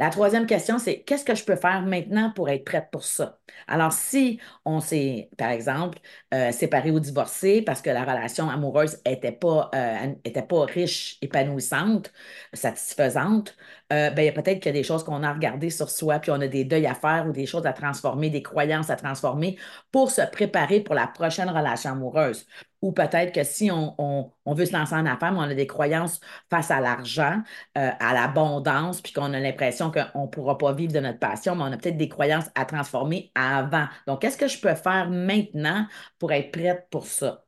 La 0.00 0.08
troisième 0.10 0.46
question, 0.46 0.78
c'est 0.78 1.02
qu'est-ce 1.02 1.24
que 1.26 1.34
je 1.34 1.44
peux 1.44 1.56
faire 1.56 1.82
maintenant 1.82 2.32
pour 2.34 2.48
être 2.48 2.64
prête 2.64 2.88
pour 2.90 3.04
ça? 3.04 3.38
Alors, 3.68 3.92
si 3.92 4.40
on 4.64 4.80
s'est, 4.80 5.28
par 5.36 5.50
exemple, 5.50 5.98
euh, 6.32 6.52
séparé 6.52 6.90
ou 6.90 7.00
divorcé 7.00 7.60
parce 7.60 7.82
que 7.82 7.90
la 7.90 8.02
relation 8.04 8.48
amoureuse 8.48 8.98
n'était 9.06 9.30
pas, 9.32 9.70
euh, 9.74 10.14
pas 10.48 10.64
riche, 10.64 11.18
épanouissante, 11.20 12.12
satisfaisante, 12.54 13.54
euh, 13.92 14.08
ben, 14.10 14.32
peut-être 14.32 14.60
qu'il 14.60 14.66
y 14.74 14.76
a 14.76 14.80
des 14.80 14.84
choses 14.84 15.04
qu'on 15.04 15.22
a 15.22 15.32
regardées 15.34 15.70
sur 15.70 15.90
soi, 15.90 16.18
puis 16.18 16.30
on 16.30 16.40
a 16.40 16.48
des 16.48 16.64
deuils 16.64 16.86
à 16.86 16.94
faire 16.94 17.26
ou 17.28 17.32
des 17.32 17.44
choses 17.46 17.66
à 17.66 17.74
transformer, 17.74 18.30
des 18.30 18.42
croyances 18.42 18.88
à 18.90 18.96
transformer 18.96 19.58
pour 19.92 20.10
se 20.10 20.22
préparer 20.32 20.80
pour 20.80 20.94
la 20.94 21.08
prochaine 21.08 21.50
relation 21.50 21.90
amoureuse. 21.92 22.46
Ou 22.82 22.92
peut-être 22.92 23.34
que 23.34 23.44
si 23.44 23.70
on, 23.70 24.32
veut 24.46 24.64
se 24.66 24.72
lancer 24.72 24.94
en 24.94 25.04
affaires, 25.06 25.32
mais 25.32 25.38
on 25.38 25.42
a 25.42 25.54
des 25.54 25.66
croyances 25.66 26.20
face 26.48 26.70
à 26.70 26.80
l'argent, 26.80 27.42
euh, 27.76 27.90
à 28.00 28.14
l'abondance, 28.14 29.02
puis 29.02 29.12
qu'on 29.12 29.34
a 29.34 29.40
l'impression 29.40 29.90
qu'on 29.90 30.22
ne 30.22 30.28
pourra 30.28 30.56
pas 30.58 30.72
vivre 30.72 30.92
de 30.92 31.00
notre 31.00 31.18
passion, 31.18 31.54
mais 31.54 31.64
on 31.64 31.72
a 31.72 31.76
peut-être 31.76 31.98
des 31.98 32.08
croyances 32.08 32.46
à 32.54 32.64
transformer 32.64 33.32
avant. 33.34 33.86
Donc, 34.06 34.22
qu'est-ce 34.22 34.38
que 34.38 34.48
je 34.48 34.58
peux 34.60 34.74
faire 34.74 35.10
maintenant 35.10 35.86
pour 36.18 36.32
être 36.32 36.50
prête 36.52 36.88
pour 36.90 37.06
ça? 37.06 37.44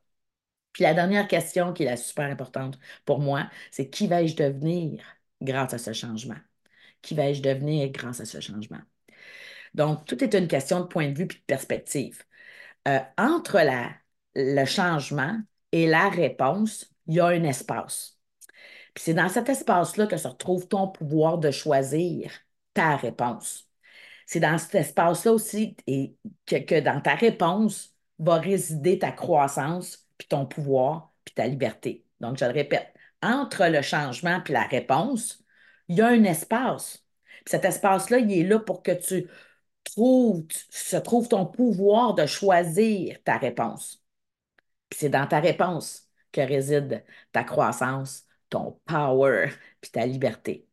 Puis 0.73 0.83
la 0.83 0.93
dernière 0.93 1.27
question 1.27 1.73
qui 1.73 1.83
est 1.83 1.85
la 1.87 1.97
super 1.97 2.25
importante 2.29 2.79
pour 3.05 3.19
moi, 3.19 3.49
c'est 3.71 3.89
qui 3.89 4.07
vais-je 4.07 4.35
devenir 4.35 5.03
grâce 5.41 5.73
à 5.73 5.77
ce 5.77 5.93
changement? 5.93 6.37
Qui 7.01 7.15
vais-je 7.15 7.41
devenir 7.41 7.89
grâce 7.91 8.21
à 8.21 8.25
ce 8.25 8.39
changement? 8.39 8.81
Donc, 9.73 10.05
tout 10.05 10.23
est 10.23 10.33
une 10.35 10.47
question 10.47 10.81
de 10.81 10.85
point 10.85 11.09
de 11.09 11.17
vue 11.17 11.23
et 11.25 11.27
de 11.27 11.33
perspective. 11.47 12.23
Euh, 12.87 12.99
entre 13.17 13.55
la 13.59 13.91
le 14.35 14.65
changement 14.65 15.37
et 15.71 15.87
la 15.87 16.09
réponse, 16.09 16.93
il 17.07 17.15
y 17.15 17.19
a 17.19 17.27
un 17.27 17.43
espace. 17.43 18.19
Puis 18.93 19.05
c'est 19.05 19.13
dans 19.13 19.29
cet 19.29 19.49
espace-là 19.49 20.07
que 20.07 20.17
se 20.17 20.27
retrouve 20.27 20.67
ton 20.67 20.87
pouvoir 20.87 21.39
de 21.39 21.51
choisir 21.51 22.31
ta 22.73 22.95
réponse. 22.95 23.69
C'est 24.25 24.39
dans 24.39 24.57
cet 24.57 24.75
espace-là 24.75 25.33
aussi 25.33 25.75
que, 26.45 26.79
dans 26.79 27.01
ta 27.01 27.15
réponse 27.15 27.95
va 28.19 28.35
résider 28.35 28.99
ta 28.99 29.11
croissance, 29.11 30.07
puis 30.17 30.27
ton 30.27 30.45
pouvoir, 30.45 31.13
puis 31.25 31.33
ta 31.33 31.47
liberté. 31.47 32.05
Donc, 32.19 32.37
je 32.37 32.45
le 32.45 32.51
répète, 32.51 32.93
entre 33.21 33.67
le 33.67 33.81
changement 33.81 34.41
et 34.47 34.51
la 34.51 34.63
réponse, 34.63 35.43
il 35.87 35.97
y 35.97 36.01
a 36.01 36.07
un 36.07 36.23
espace. 36.23 37.05
Puis 37.45 37.51
cet 37.51 37.65
espace-là, 37.65 38.19
il 38.19 38.31
est 38.31 38.43
là 38.43 38.59
pour 38.59 38.83
que 38.83 38.91
tu 38.91 39.27
trouves, 39.83 40.45
se 40.69 40.97
trouve 40.97 41.27
ton 41.27 41.45
pouvoir 41.45 42.13
de 42.13 42.25
choisir 42.25 43.17
ta 43.23 43.37
réponse 43.37 44.02
c'est 44.95 45.09
dans 45.09 45.27
ta 45.27 45.39
réponse 45.39 46.09
que 46.31 46.41
réside 46.41 47.03
ta 47.31 47.43
croissance, 47.43 48.25
ton 48.49 48.79
power, 48.85 49.49
puis 49.81 49.91
ta 49.91 50.05
liberté. 50.05 50.67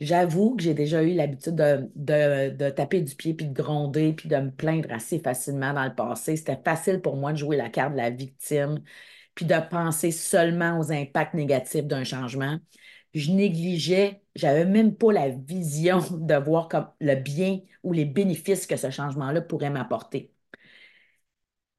J'avoue 0.00 0.54
que 0.54 0.62
j'ai 0.62 0.74
déjà 0.74 1.02
eu 1.02 1.12
l'habitude 1.14 1.56
de, 1.56 2.70
taper 2.70 3.00
du 3.02 3.16
pied, 3.16 3.34
puis 3.34 3.46
de 3.46 3.52
gronder, 3.52 4.12
puis 4.12 4.28
de 4.28 4.36
me 4.36 4.50
plaindre 4.52 4.92
assez 4.92 5.18
facilement 5.18 5.72
dans 5.72 5.84
le 5.84 5.94
passé. 5.94 6.36
C'était 6.36 6.60
facile 6.64 7.00
pour 7.00 7.16
moi 7.16 7.32
de 7.32 7.38
jouer 7.38 7.56
la 7.56 7.68
carte 7.68 7.92
de 7.92 7.96
la 7.96 8.10
victime, 8.10 8.80
puis 9.34 9.44
de 9.44 9.56
penser 9.70 10.12
seulement 10.12 10.78
aux 10.78 10.92
impacts 10.92 11.34
négatifs 11.34 11.84
d'un 11.86 12.04
changement. 12.04 12.58
Je 13.14 13.32
négligeais, 13.32 14.22
j'avais 14.36 14.64
même 14.66 14.94
pas 14.96 15.12
la 15.12 15.30
vision 15.30 15.98
de 16.12 16.34
voir 16.36 16.68
comme 16.68 16.88
le 17.00 17.16
bien 17.16 17.60
ou 17.82 17.92
les 17.92 18.04
bénéfices 18.04 18.66
que 18.66 18.76
ce 18.76 18.90
changement-là 18.90 19.40
pourrait 19.40 19.70
m'apporter. 19.70 20.32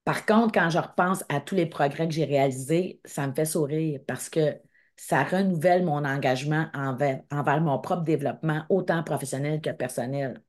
Par 0.09 0.25
contre, 0.25 0.53
quand 0.53 0.71
je 0.71 0.79
repense 0.79 1.23
à 1.29 1.39
tous 1.39 1.53
les 1.53 1.67
progrès 1.67 2.07
que 2.07 2.13
j'ai 2.15 2.25
réalisés, 2.25 2.99
ça 3.05 3.27
me 3.27 3.33
fait 3.35 3.45
sourire 3.45 3.99
parce 4.07 4.27
que 4.27 4.59
ça 4.95 5.23
renouvelle 5.23 5.85
mon 5.85 6.03
engagement 6.03 6.65
envers, 6.73 7.21
mon 7.61 7.77
propre 7.77 8.01
développement, 8.01 8.65
autant 8.69 9.03
professionnel 9.03 9.61
que 9.61 9.69
personnel. 9.69 10.41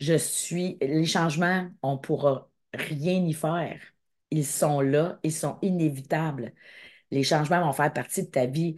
Je 0.00 0.14
suis, 0.16 0.78
les 0.80 1.04
changements, 1.04 1.68
on 1.82 1.96
ne 1.96 1.98
pourra 1.98 2.50
rien 2.72 3.22
y 3.26 3.34
faire. 3.34 3.78
Ils 4.30 4.46
sont 4.46 4.80
là, 4.80 5.18
ils 5.22 5.34
sont 5.34 5.58
inévitables. 5.60 6.54
Les 7.10 7.24
changements 7.24 7.60
vont 7.60 7.74
faire 7.74 7.92
partie 7.92 8.22
de 8.22 8.30
ta 8.30 8.46
vie 8.46 8.76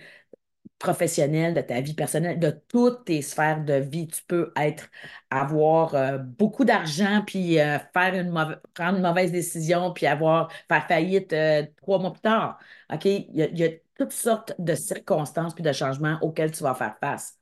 professionnelle, 0.80 1.54
de 1.54 1.60
ta 1.60 1.80
vie 1.80 1.94
personnelle, 1.94 2.38
de 2.40 2.50
toutes 2.68 3.04
tes 3.04 3.22
sphères 3.22 3.64
de 3.64 3.74
vie. 3.74 4.08
Tu 4.08 4.22
peux 4.24 4.52
être, 4.56 4.90
avoir 5.30 5.94
euh, 5.94 6.18
beaucoup 6.18 6.64
d'argent, 6.64 7.22
puis 7.26 7.60
euh, 7.60 7.78
faire 7.92 8.14
une 8.14 8.32
prendre 8.74 8.98
une 8.98 9.02
mauvaise 9.02 9.32
décision, 9.32 9.92
puis 9.92 10.06
avoir, 10.06 10.50
faire 10.68 10.86
faillite 10.88 11.32
euh, 11.32 11.64
trois 11.76 11.98
mois 11.98 12.12
plus 12.12 12.22
tard. 12.22 12.58
OK? 12.92 13.04
Il 13.04 13.28
y, 13.34 13.64
a, 13.64 13.68
toutes 13.98 14.12
sortes 14.12 14.54
de 14.58 14.74
circonstances 14.74 15.54
puis 15.54 15.62
de 15.62 15.72
changements 15.72 16.18
auxquels 16.22 16.52
tu 16.52 16.62
vas 16.62 16.74
faire 16.74 16.96
face. 17.00 17.38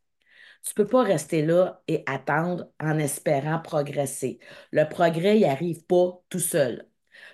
Tu 0.65 0.73
ne 0.77 0.85
peux 0.85 0.91
pas 0.91 1.03
rester 1.05 1.43
là 1.47 1.83
et 1.89 2.03
attendre 2.07 2.71
en 2.81 2.99
espérant 2.99 3.61
progresser. 3.61 4.41
Le 4.73 4.85
progrès, 4.89 5.39
il 5.39 5.47
n'arrive 5.47 5.85
pas 5.87 6.21
tout 6.29 6.41
seul. 6.41 6.88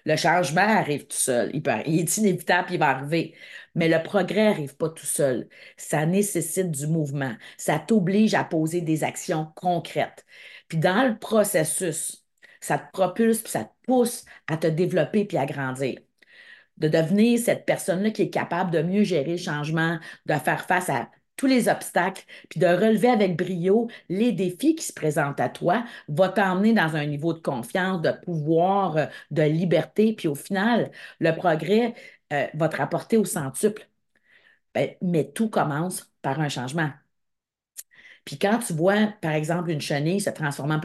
Le 0.05 0.17
changement 0.17 0.61
arrive 0.61 1.07
tout 1.07 1.17
seul. 1.17 1.51
Il, 1.55 2.01
est 2.01 2.17
inévitable, 2.19 2.69
il 2.73 2.79
va 2.79 2.91
arriver. 2.91 3.35
Mais 3.75 3.89
le 3.89 4.03
progrès 4.03 4.45
n'arrive 4.45 4.77
pas 4.77 4.91
tout 4.91 5.07
seul. 5.07 5.49
Ça 5.77 6.07
nécessite 6.07 6.71
du 6.71 6.87
mouvement. 6.87 7.35
Ça 7.57 7.79
t'oblige 7.79 8.35
à 8.35 8.45
poser 8.45 8.81
des 8.83 9.03
actions 9.05 9.47
concrètes. 9.57 10.25
Puis 10.69 10.79
dans 10.79 11.09
le 11.09 11.19
processus, 11.19 12.25
ça 12.61 12.79
te 12.79 12.91
propulse, 12.93 13.41
puis 13.43 13.53
ça 13.53 13.65
te 13.65 13.73
pousse 13.87 14.25
à 14.47 14.57
te 14.57 14.67
développer 14.67 15.25
puis 15.25 15.37
à 15.39 15.47
grandir. 15.47 15.99
De 16.79 16.89
devenir 16.89 17.39
cette 17.39 17.67
personne-là 17.67 18.11
qui 18.11 18.23
est 18.23 18.31
capable 18.31 18.71
de 18.71 18.83
mieux 18.83 19.05
gérer 19.05 19.33
le 19.33 19.37
changement, 19.39 19.99
de 20.27 20.35
faire 20.35 20.67
face 20.67 20.91
à 20.91 21.11
tous 21.37 21.47
les 21.47 21.69
obstacles, 21.69 22.25
puis 22.49 22.61
de 22.61 22.67
relever 22.67 23.09
avec 23.09 23.37
brio 23.37 23.89
les 24.09 24.33
défis 24.33 24.75
qui 24.77 24.85
se 24.85 24.93
présentent 24.93 25.41
à 25.41 25.49
toi, 25.49 25.85
va 26.09 26.29
t'emmener 26.29 26.73
dans 26.73 26.97
un 26.97 27.07
niveau 27.07 27.33
de 27.33 27.41
confiance, 27.41 28.01
de 28.03 28.13
pouvoir, 28.25 28.97
euh, 28.97 29.07
de 29.31 29.43
liberté, 29.43 30.15
puis 30.15 30.29
au 30.29 30.35
final, 30.35 30.91
le 31.21 31.35
progrès 31.35 31.95
euh, 32.33 32.47
va 32.55 32.69
te 32.69 32.77
rapporter 32.77 33.17
au 33.17 33.25
centuple. 33.25 33.89
Ben, 34.75 34.95
mais 35.03 35.31
tout 35.33 35.49
commence 35.51 36.13
par 36.23 36.41
un 36.41 36.49
changement. 36.49 36.91
Puis 38.25 38.39
quand 38.39 38.59
tu 38.59 38.73
vois, 38.73 39.09
par 39.21 39.33
exemple, 39.33 39.71
une 39.71 39.81
chenille 39.81 40.21
se 40.21 40.31
transformer 40.31 40.77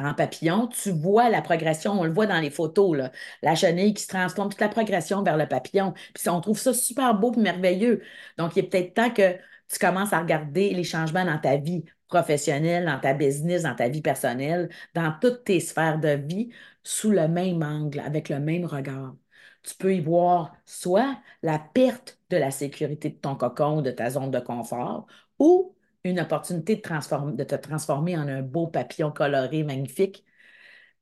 en, 0.00 0.14
papillon, 0.14 0.66
tu 0.68 0.90
vois 0.90 1.30
la 1.30 1.42
progression, 1.42 1.92
on 1.92 2.04
le 2.04 2.12
voit 2.12 2.26
dans 2.26 2.40
les 2.40 2.50
photos, 2.50 3.10
la 3.42 3.54
chenille 3.54 3.94
qui 3.94 4.02
se 4.02 4.08
transforme, 4.08 4.48
toute 4.50 4.60
la 4.60 4.68
progression 4.68 5.22
vers 5.22 5.36
le 5.36 5.46
papillon. 5.46 5.94
Puis 6.14 6.28
on 6.28 6.40
trouve 6.40 6.58
ça 6.58 6.74
super 6.74 7.14
beau 7.14 7.32
et 7.36 7.40
merveilleux. 7.40 8.02
Donc, 8.36 8.56
il 8.56 8.60
est 8.60 8.62
peut-être 8.68 8.94
temps 8.94 9.10
que 9.10 9.36
tu 9.68 9.78
commences 9.78 10.12
à 10.12 10.20
regarder 10.20 10.70
les 10.74 10.84
changements 10.84 11.24
dans 11.24 11.38
ta 11.38 11.56
vie 11.56 11.84
professionnelle, 12.08 12.86
dans 12.86 12.98
ta 13.00 13.14
business, 13.14 13.62
dans 13.62 13.74
ta 13.74 13.88
vie 13.88 14.00
personnelle, 14.02 14.70
dans 14.94 15.12
toutes 15.20 15.44
tes 15.44 15.60
sphères 15.60 15.98
de 16.00 16.08
vie, 16.10 16.50
sous 16.82 17.10
le 17.10 17.28
même 17.28 17.62
angle, 17.62 18.00
avec 18.00 18.28
le 18.28 18.40
même 18.40 18.64
regard. 18.64 19.14
Tu 19.62 19.74
peux 19.76 19.94
y 19.94 20.00
voir 20.00 20.54
soit 20.64 21.18
la 21.42 21.58
perte 21.58 22.18
de 22.30 22.36
la 22.36 22.50
sécurité 22.50 23.10
de 23.10 23.16
ton 23.16 23.34
cocon, 23.36 23.82
de 23.82 23.90
ta 23.90 24.10
zone 24.10 24.30
de 24.30 24.40
confort, 24.40 25.06
ou 25.38 25.74
une 26.04 26.20
opportunité 26.20 26.76
de, 26.76 27.30
de 27.36 27.44
te 27.44 27.54
transformer 27.56 28.16
en 28.16 28.26
un 28.28 28.42
beau 28.42 28.66
papillon 28.68 29.10
coloré 29.12 29.64
magnifique. 29.64 30.24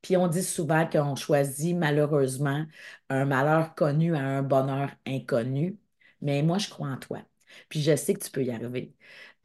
Puis 0.01 0.17
on 0.17 0.27
dit 0.27 0.43
souvent 0.43 0.87
qu'on 0.87 1.15
choisit 1.15 1.75
malheureusement 1.75 2.65
un 3.09 3.25
malheur 3.25 3.75
connu 3.75 4.15
à 4.15 4.21
un 4.21 4.43
bonheur 4.43 4.91
inconnu, 5.05 5.77
mais 6.21 6.43
moi 6.43 6.57
je 6.57 6.69
crois 6.69 6.89
en 6.89 6.97
toi. 6.97 7.19
Puis 7.69 7.81
je 7.81 7.95
sais 7.95 8.13
que 8.13 8.23
tu 8.23 8.31
peux 8.31 8.43
y 8.43 8.51
arriver. 8.51 8.93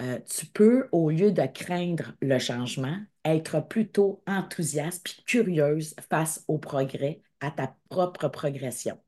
Euh, 0.01 0.19
tu 0.21 0.47
peux, 0.47 0.89
au 0.93 1.11
lieu 1.11 1.33
de 1.33 1.47
craindre 1.47 2.15
le 2.21 2.39
changement, 2.39 2.99
être 3.25 3.61
plutôt 3.61 4.23
enthousiaste 4.27 5.03
puis 5.05 5.23
curieuse 5.27 5.95
face 6.09 6.45
au 6.49 6.59
progrès, 6.59 7.23
à 7.41 7.51
ta 7.51 7.77
propre 7.89 8.29
progression. 8.29 8.99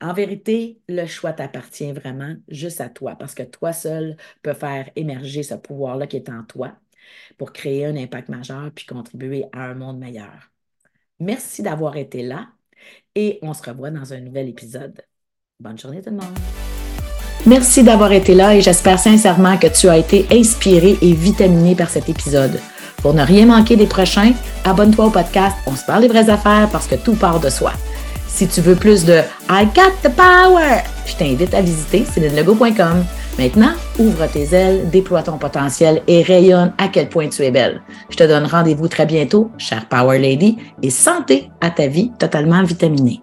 En 0.00 0.12
vérité, 0.12 0.80
le 0.88 1.06
choix 1.06 1.32
t'appartient 1.32 1.90
vraiment 1.92 2.36
juste 2.48 2.80
à 2.80 2.88
toi 2.88 3.16
parce 3.16 3.34
que 3.34 3.42
toi 3.42 3.72
seul 3.72 4.16
peux 4.42 4.54
faire 4.54 4.90
émerger 4.94 5.42
ce 5.42 5.54
pouvoir-là 5.54 6.06
qui 6.06 6.16
est 6.16 6.28
en 6.28 6.44
toi 6.44 6.76
pour 7.36 7.52
créer 7.52 7.86
un 7.86 7.96
impact 7.96 8.28
majeur 8.28 8.70
puis 8.74 8.86
contribuer 8.86 9.46
à 9.52 9.64
un 9.64 9.74
monde 9.74 9.98
meilleur. 9.98 10.52
Merci 11.20 11.62
d'avoir 11.62 11.96
été 11.96 12.22
là 12.22 12.48
et 13.14 13.38
on 13.42 13.54
se 13.54 13.62
revoit 13.68 13.90
dans 13.90 14.12
un 14.12 14.20
nouvel 14.20 14.48
épisode. 14.48 15.02
Bonne 15.58 15.78
journée 15.78 16.00
tout 16.00 16.10
le 16.10 16.16
monde. 16.16 16.38
Merci 17.46 17.82
d'avoir 17.82 18.12
été 18.12 18.34
là 18.34 18.54
et 18.54 18.60
j'espère 18.60 18.98
sincèrement 18.98 19.56
que 19.56 19.68
tu 19.68 19.88
as 19.88 19.96
été 19.96 20.26
inspiré 20.30 20.98
et 21.00 21.12
vitaminé 21.12 21.74
par 21.74 21.88
cet 21.88 22.08
épisode. 22.08 22.60
Pour 23.02 23.14
ne 23.14 23.22
rien 23.22 23.46
manquer 23.46 23.76
des 23.76 23.86
prochains, 23.86 24.32
abonne-toi 24.64 25.06
au 25.06 25.10
podcast 25.10 25.56
On 25.66 25.76
se 25.76 25.84
parle 25.84 26.02
des 26.02 26.08
vraies 26.08 26.28
affaires 26.28 26.68
parce 26.70 26.86
que 26.86 26.96
tout 26.96 27.14
part 27.14 27.40
de 27.40 27.48
soi. 27.48 27.72
Si 28.26 28.46
tu 28.46 28.60
veux 28.60 28.74
plus 28.74 29.04
de 29.04 29.20
I 29.48 29.66
got 29.74 29.92
the 30.02 30.12
power, 30.14 30.82
je 31.06 31.16
t'invite 31.16 31.54
à 31.54 31.62
visiter 31.62 32.04
célinelego.com. 32.04 33.04
Maintenant, 33.38 33.72
ouvre 33.98 34.26
tes 34.26 34.52
ailes, 34.52 34.90
déploie 34.90 35.22
ton 35.22 35.38
potentiel 35.38 36.02
et 36.08 36.22
rayonne 36.22 36.72
à 36.76 36.88
quel 36.88 37.08
point 37.08 37.28
tu 37.28 37.42
es 37.42 37.52
belle. 37.52 37.82
Je 38.10 38.16
te 38.16 38.24
donne 38.24 38.46
rendez-vous 38.46 38.88
très 38.88 39.06
bientôt, 39.06 39.50
chère 39.58 39.86
Power 39.86 40.18
Lady, 40.18 40.58
et 40.82 40.90
santé 40.90 41.50
à 41.60 41.70
ta 41.70 41.86
vie 41.86 42.10
totalement 42.18 42.62
vitaminée. 42.64 43.22